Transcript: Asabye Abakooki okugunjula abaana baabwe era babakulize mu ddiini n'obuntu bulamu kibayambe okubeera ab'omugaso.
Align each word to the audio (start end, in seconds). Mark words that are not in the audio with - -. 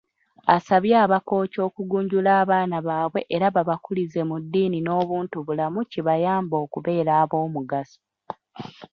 Asabye 0.55 0.95
Abakooki 1.05 1.57
okugunjula 1.67 2.31
abaana 2.41 2.77
baabwe 2.87 3.21
era 3.35 3.47
babakulize 3.55 4.21
mu 4.29 4.37
ddiini 4.43 4.79
n'obuntu 4.81 5.37
bulamu 5.45 5.79
kibayambe 5.91 6.55
okubeera 6.65 7.11
ab'omugaso. 7.23 7.99